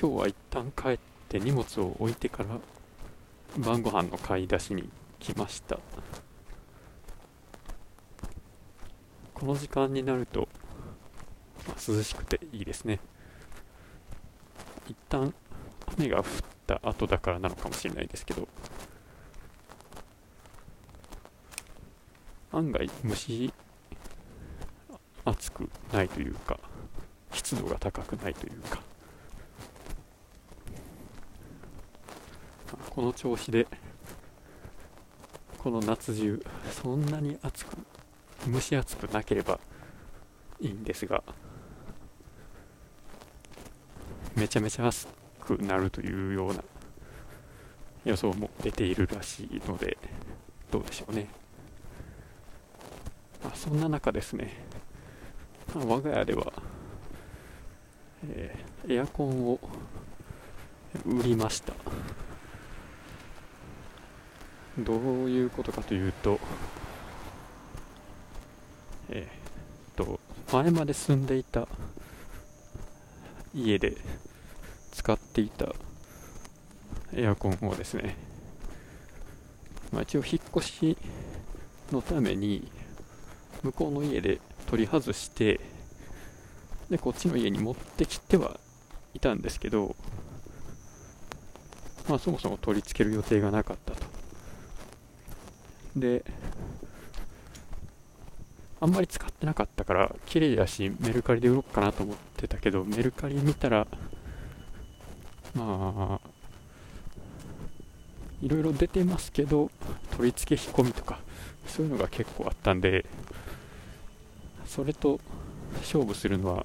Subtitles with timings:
[0.00, 0.98] 今日は一旦帰っ
[1.28, 2.58] て荷物を置いてから
[3.58, 4.88] 晩ご飯の買い出しに
[5.18, 5.78] 来ました。
[9.34, 10.48] この時間になると、
[11.68, 12.98] まあ涼しくていいですね。
[14.88, 15.34] 一旦
[15.98, 16.24] 雨が降っ
[16.66, 18.48] た後だからなのかもしれないですけど
[22.52, 23.52] 案外蒸し
[25.26, 26.58] 暑くないというか
[27.32, 28.89] 湿度が高くないというか。
[33.00, 33.66] この調子で
[35.56, 37.78] この夏中そんなに暑く
[38.46, 39.58] 蒸し暑くなければ
[40.60, 41.22] いいんですが
[44.36, 45.08] めちゃめちゃ暑
[45.40, 46.62] くなるというような
[48.04, 49.96] 予想も出ているらしいので
[50.70, 51.26] どうでしょうね。
[53.46, 54.62] あそんな中ですね
[55.74, 56.52] ま我が家では、
[58.28, 59.58] えー、エアコンを
[61.06, 61.72] 売りました。
[64.84, 66.38] どういうことかというと
[69.10, 70.20] えー、っと
[70.52, 71.66] 前まで住んでいた
[73.54, 73.96] 家で
[74.92, 75.72] 使っていた
[77.12, 78.16] エアコンをですね、
[79.92, 80.98] まあ、一応引っ越し
[81.90, 82.70] のために
[83.62, 85.60] 向こうの家で取り外して
[86.88, 88.58] でこっちの家に持ってきては
[89.14, 89.96] いたんですけど、
[92.08, 93.94] まあ、そもそも取り付ける予定がなかった
[95.96, 96.24] で
[98.80, 103.86] あんまり使ってなかったから綺麗だしメルカリで売ろうかなと思ってたけどメルカリ見たら
[105.54, 106.30] まあ
[108.40, 109.70] いろいろ出てますけど
[110.16, 111.18] 取り付け仕込みとか
[111.66, 113.04] そういうのが結構あったんで
[114.64, 115.20] それと
[115.80, 116.64] 勝負するのは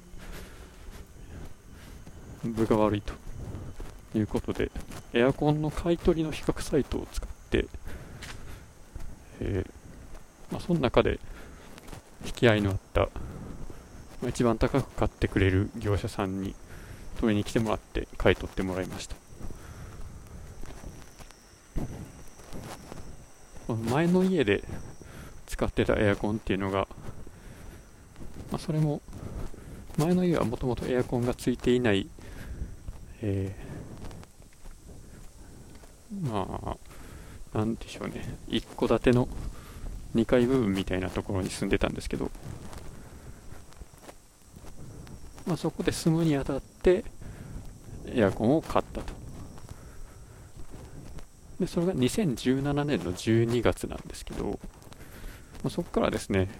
[2.44, 3.12] 分が悪いと
[4.16, 4.70] いうことで
[5.12, 7.66] エアコンの買い取りの比較サイトを使って、
[9.40, 11.18] えー、まあ、その中で
[12.24, 13.08] 引き合いのあった、ま
[14.26, 16.54] あ、一番高く買ってくれる業者さんに
[17.20, 19.16] 取りに来てもらって買い取ってもらいました。
[23.90, 24.62] 前の家で
[25.46, 26.86] 使ってたエアコンっていうのが
[28.50, 29.00] まあ、それも
[29.98, 32.08] 前の家はもともとエアコンがついていない、
[33.22, 36.76] えー、まあ、
[37.56, 39.28] なんでしょうね、一戸建ての
[40.14, 42.30] 2階部分みたいなところに住んでたんですけど、
[45.46, 47.02] まあ、そこで住むにあたって
[48.08, 49.14] エアコンを買ったと。
[51.58, 54.58] で、それが2017年の12月なんですけど、ま
[55.68, 56.50] あ、そこからですね、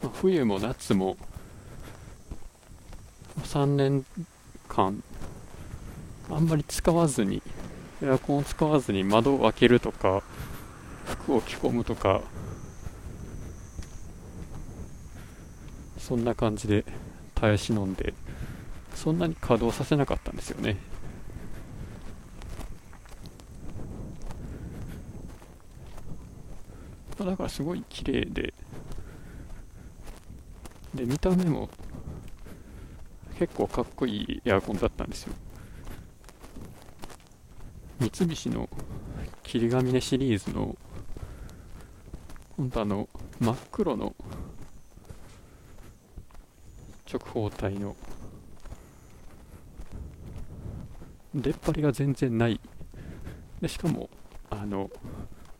[0.00, 1.16] まあ、冬も夏も
[3.42, 4.06] 3年
[4.68, 5.02] 間
[6.30, 7.42] あんまり使わずに
[8.02, 10.22] エアコンを使わずに窓を開けるとか
[11.04, 12.20] 服を着込むとか
[15.98, 16.84] そんな感じで
[17.34, 18.14] 耐え忍んで
[18.94, 20.76] そんなに稼働させなかったんですよね。
[27.18, 28.54] だからすごい綺麗で
[30.94, 31.68] で見た目も
[33.38, 35.34] 結構かっこいいエアコンだったんですよ。
[37.98, 38.68] 三菱の
[39.42, 40.76] 霧ヶ峰シリーズの
[42.56, 43.08] 本当あの
[43.40, 44.14] 真っ黒の
[47.10, 47.96] 直方体の
[51.34, 52.60] 出っ張りが全然ない。
[53.60, 54.10] でしかも
[54.50, 54.90] あの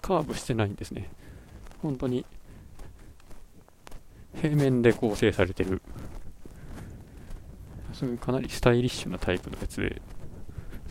[0.02, 1.10] カーブしてないんですね。
[1.82, 2.24] 本当に
[4.34, 5.82] 平面で構成されてる。
[7.92, 10.02] そういうかなりスタイリッシュなタイプのやつで。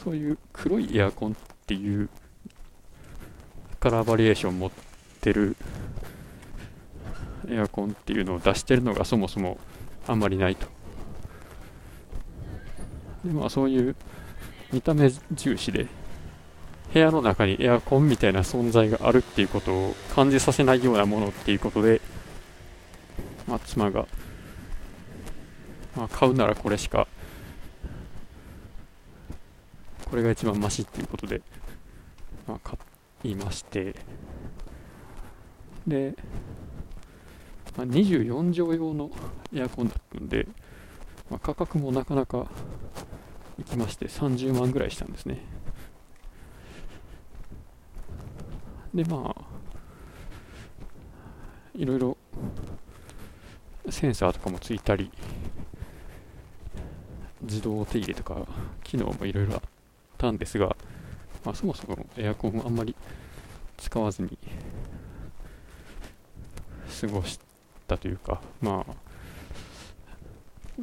[0.04, 1.36] そういう黒いエアコンっ
[1.66, 2.10] ていう
[3.80, 4.72] カラーバリエーション持っ
[5.22, 5.56] てる
[7.50, 9.58] エアコンっていうのを出してるのがそもそも
[10.08, 10.68] あんまりないと。
[13.24, 13.96] でまあそういう
[14.72, 15.88] 見た目重視で
[16.94, 22.02] 部屋の中にエアコンみたいな存在があるっていうことを感じさせないようなものっていうことで
[23.48, 24.08] まあ、妻が、
[25.96, 27.08] まあ、買うならこれしか、
[30.10, 31.42] これが一番マシっていうことで、
[32.48, 32.78] まあ、買
[33.24, 33.96] いまして、
[35.88, 36.16] で、
[37.78, 39.12] まあ、24畳用の
[39.54, 40.48] エアコンだったので、
[41.30, 42.48] まあ、価格もなかなか
[43.60, 45.42] いきまして30万ぐらいしたんですね。
[48.94, 49.42] で、まあ、
[51.76, 52.18] いろいろ
[53.90, 55.12] センサーとかもついたり
[57.42, 58.48] 自動手入れとか
[58.84, 59.62] 機能もいろいろあっ
[60.26, 60.76] たんですが、
[61.44, 62.96] まあ、そもそもエアコンをあんまり
[63.78, 64.38] 使わずに
[67.02, 67.40] 過ごし
[67.88, 70.82] たというかまあ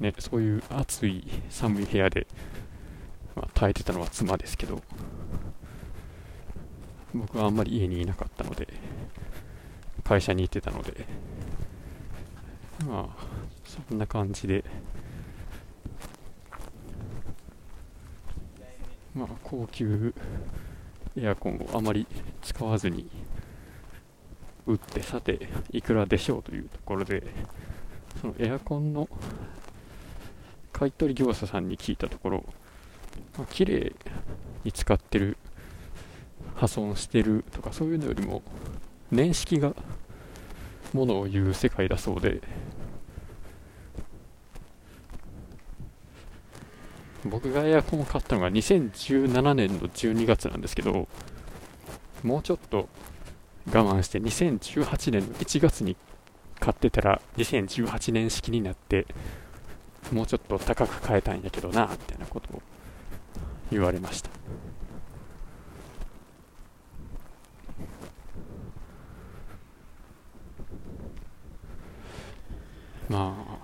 [0.00, 2.26] ねそういう暑い寒い部屋で、
[3.34, 4.82] まあ、耐えてたのは妻ですけど
[7.14, 8.68] 僕はあんまり家にいなかったので
[10.04, 11.06] 会社に行ってたので
[12.86, 13.26] まあ
[13.64, 14.64] そんな感じで
[19.16, 20.14] まあ高級
[21.16, 22.06] エアコンをあまり
[22.42, 23.08] 使わずに
[24.66, 27.22] 打ってさていくらでしょうというところで
[28.20, 29.08] そのエアコンの
[30.72, 32.44] 買取業者さんに聞いたところ、
[33.38, 33.94] まあ、綺麗
[34.64, 35.38] に使ってる
[36.54, 38.42] 破損してるとかそういうのよりも
[39.10, 39.72] 年式が
[40.92, 42.42] ものを言う世界だそうで
[47.28, 51.08] 僕がエアコンを買ったのが2017年の12月なんですけど
[52.22, 52.88] もうちょっと
[53.68, 55.96] 我慢して2018年の1月に
[56.58, 59.06] 買ってたら2018年式になって
[60.12, 62.62] もうちょっと高く買えたんやけどなみたいなことを
[63.70, 64.30] 言われました。
[73.08, 73.56] まあ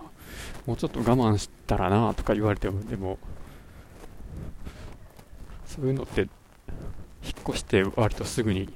[0.66, 3.18] もうちょっと我慢したらなとか言われてもでも
[5.74, 6.28] そういうのって引っ
[7.48, 8.68] 越して割とすぐに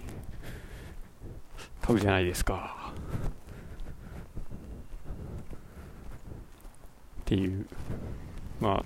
[1.83, 2.95] 買うじゃないですか。
[7.21, 7.67] っていう。
[8.61, 8.85] まあ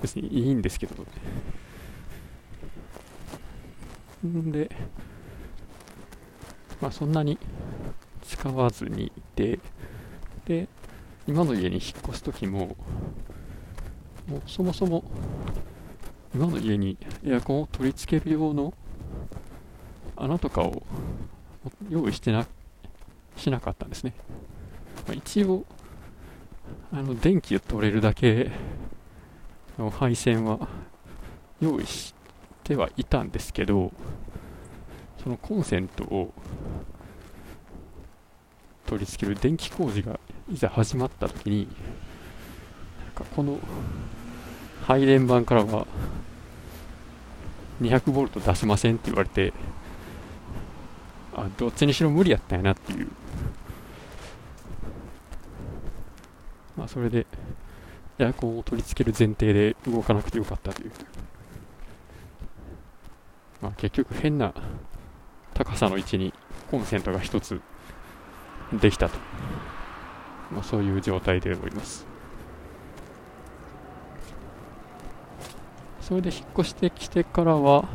[0.00, 1.04] 別にいいんですけど。
[4.24, 4.70] んで
[6.80, 7.38] まあそんなに
[8.22, 9.58] 使わずにいて。
[10.44, 10.68] で
[11.26, 12.76] 今の家に引っ越す時も
[14.28, 15.02] もうそもそも
[16.36, 18.74] 今の家にエアコンを取り付ける用の
[20.16, 20.82] 穴とかを
[21.88, 22.46] 用意してな
[23.38, 24.12] しなかったんですね、
[25.06, 25.64] まあ、一応
[26.92, 28.50] あの電気を取れるだけ
[29.78, 30.68] の配線は
[31.58, 32.14] 用意し
[32.64, 33.90] てはいたんですけど
[35.22, 36.34] そのコンセントを
[38.84, 40.20] 取り付ける電気工事が
[40.52, 41.66] いざ始まった時に
[43.06, 43.58] なんかこの
[44.84, 45.86] 配電盤からは
[47.80, 49.52] 200V 出せませんって言われて
[51.34, 53.08] あどっちにしろ無理やったんやなっていう。
[56.76, 57.26] まあそれで
[58.18, 60.92] エアコンを取り付ける前提で動かなくてよかったという。
[63.60, 64.54] まあ結局変な
[65.52, 66.32] 高さの位置に
[66.70, 67.60] コンセントが1つ
[68.72, 69.18] できたと、
[70.50, 72.06] まあ、そういう状態でおります。
[76.06, 77.88] それで引っ越してきてからは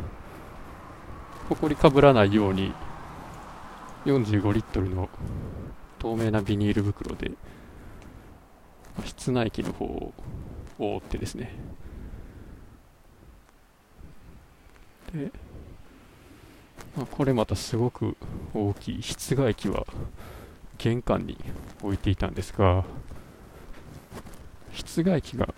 [1.48, 2.74] 埃かぶらないように
[4.04, 5.08] 45リットルの
[5.98, 7.32] 透明なビニール袋で
[9.06, 10.14] 室内機の方を
[10.78, 11.56] 覆ってですね。
[15.14, 15.32] で、
[16.98, 18.18] まあ、これまたすごく
[18.54, 19.86] 大きい室外機は
[20.78, 21.38] 玄関に
[21.82, 22.84] 置いていたんですが
[24.74, 25.54] 室外機が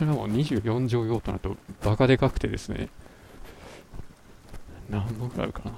[0.00, 2.88] それはもう24畳用となるとバカでかくてですね。
[4.88, 5.72] 何本くらいあるかな。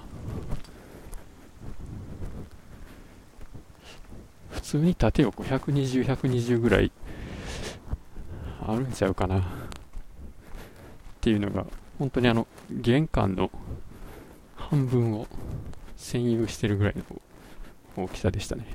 [4.52, 6.92] 普通に縦横120、120ぐらい
[8.64, 9.40] あるんちゃうかな。
[9.40, 9.42] っ
[11.20, 11.66] ていうのが
[11.98, 13.50] 本当にあの玄関の
[14.54, 15.26] 半分を
[15.96, 18.68] 占有してるぐらいの大きさでしたね。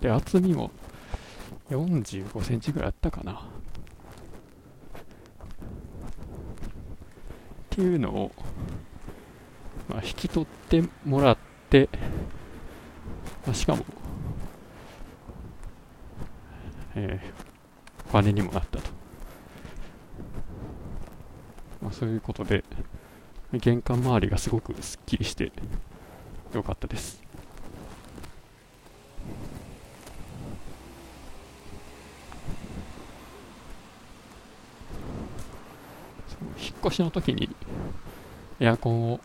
[0.00, 0.72] で厚みも
[1.70, 3.32] 45センチぐらいあったかな。
[3.32, 3.36] っ
[7.70, 8.32] ていうのを、
[9.88, 11.38] まあ、引き取ってもらっ
[11.70, 11.88] て、
[13.46, 13.84] まあ、しかも、
[16.96, 18.90] えー、お金にもなったと、
[21.80, 22.64] まあ、そういうことで
[23.52, 25.52] 玄関周りがすごくすっきりして
[26.52, 27.27] よかったです。
[36.58, 37.48] 引っ越しの時に
[38.60, 39.20] エアコンを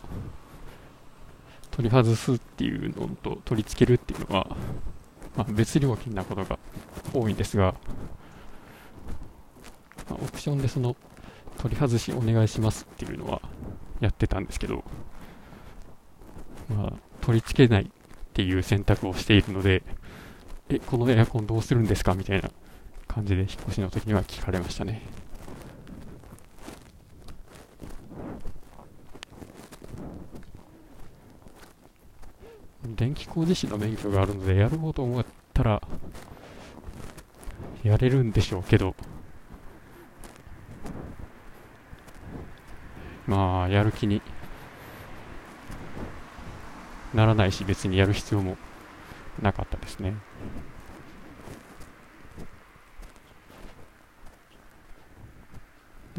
[1.71, 4.55] 取り外すっていうのと取り付けるっていうのは、
[5.35, 6.59] まあ、別料金なことが
[7.13, 7.75] 多いんですが、
[10.09, 10.95] まあ、オプションでその
[11.57, 13.41] 取り外しお願いしますっていうのは
[13.99, 14.83] やってたんですけど、
[16.69, 17.87] まあ、取り付けないっ
[18.33, 19.83] ていう選択をしているので
[20.69, 22.49] えこのエアコンどうするんですかみたいな
[23.07, 25.22] 感じで引っ越しの時には聞かれましたね。
[32.85, 35.81] 電気工事士の免許があるのでやろうと思ったら
[37.83, 38.95] やれるんでしょうけど。
[43.25, 44.21] まあやる気に
[47.13, 48.57] ならないし別にやる必要も
[49.41, 50.15] なかったですね。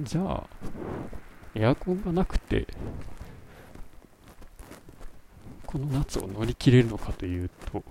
[0.01, 0.45] じゃあ
[1.55, 2.67] エアコンがなくて
[5.75, 7.83] この夏を乗り切れるのかというと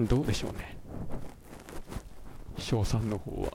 [0.00, 0.76] どうでしょうね。
[2.58, 3.52] 翔さんの方は。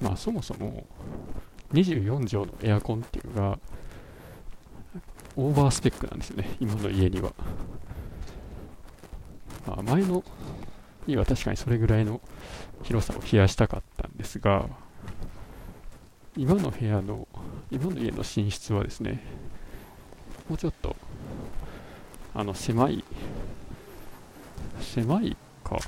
[0.00, 0.84] まあそもそも
[1.72, 3.58] 24畳のエアコンっていうのが
[5.36, 7.32] オーバースペックなんですよね今の家には、
[9.68, 10.24] まあ、前の
[11.06, 12.20] 家は確かにそれぐらいの
[12.82, 14.68] 広さを冷やしたかったんですが
[16.36, 17.28] 今の部屋の
[17.70, 19.22] 今の家の寝室はですね
[20.48, 20.94] もうちょっと。
[22.34, 23.02] あの狭い。
[24.80, 25.78] 狭いか。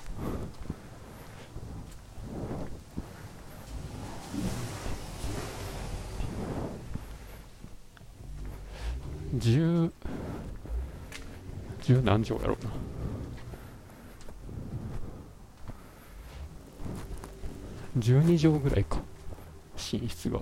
[9.34, 9.92] 十
[11.82, 12.70] 十何畳やろうな。
[17.98, 18.98] 12畳ぐらいか。
[19.92, 20.40] 寝室が。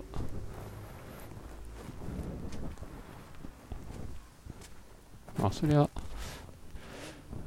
[5.47, 5.89] まあそりゃ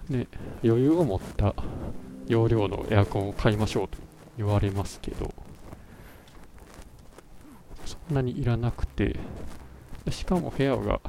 [0.08, 0.28] ね
[0.64, 1.54] 余裕を持った
[2.30, 3.98] 容量のエアコンを買いましょうと
[4.38, 5.34] 言われますけど
[7.86, 9.20] そんなにいらなくて
[10.10, 11.02] しかも部屋が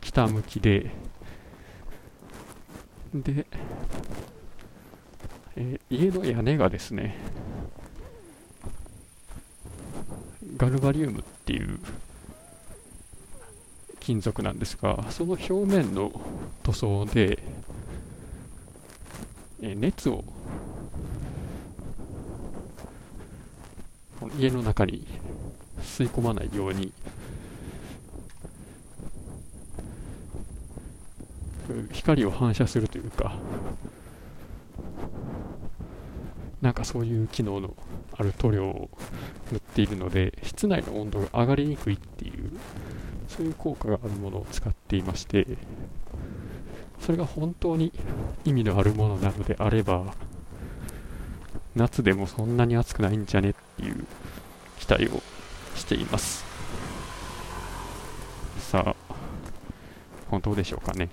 [0.00, 0.90] 北向きで
[3.14, 3.46] で、
[5.54, 7.16] えー、家の屋根がですね
[10.56, 11.78] ガルバリウムっていう
[14.00, 16.10] 金属なんですがその表面の
[16.62, 17.38] 塗装で、
[19.62, 20.24] え、熱を
[24.38, 25.06] 家の中に
[25.82, 26.92] 吸い込まないように
[31.92, 33.34] 光を反射するというか
[36.60, 37.74] なんかそういう機能の
[38.16, 38.90] ある塗料を
[39.50, 42.39] 塗っているので室内の温度が上がりにくいっていう
[43.30, 45.46] そういう効果があるものを使っていまして
[47.00, 47.92] それが本当に
[48.44, 50.14] 意味のあるものなのであれば
[51.74, 54.04] 夏でもそんなに暑くないんじゃねっていう
[54.78, 55.22] 期待を
[55.76, 56.44] しています。
[58.58, 59.14] さあ
[60.30, 61.08] 本当でしょうかね。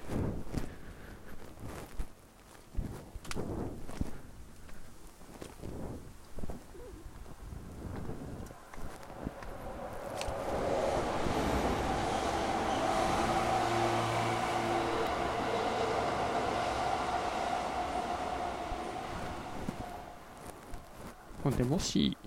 [21.47, 22.17] ほんでもし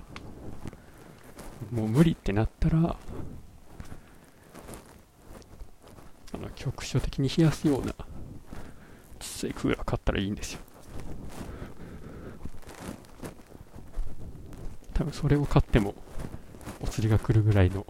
[1.71, 2.79] もう無理ってなったら
[6.33, 7.95] あの局所的に冷やすような
[9.21, 10.61] 小さいクーラー買ったらいいんですよ。
[14.95, 15.95] 多分それを買っても
[16.81, 17.85] お釣りが来るぐらいの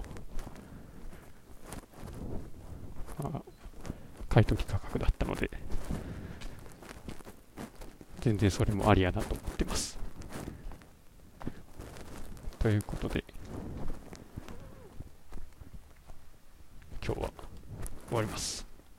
[4.29, 5.49] 買い取り価格だったので
[8.21, 10.00] 全然それもありやなと思ってます。
[12.71, 13.25] いうことで、
[17.05, 17.31] 今日は
[18.09, 18.70] 終わります。